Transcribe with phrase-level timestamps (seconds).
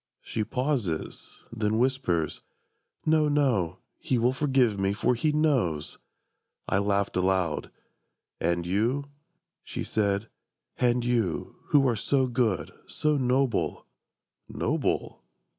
[0.23, 2.41] She pauses: then whispers:
[3.05, 5.99] "No, no, He will forgive me, for He knows!"
[6.67, 7.69] I laughed aloud:
[8.39, 9.05] "And you,"
[9.63, 10.27] she said,
[10.79, 13.85] "and you, Who are so good, so noble"...
[14.49, 15.21] "Noble?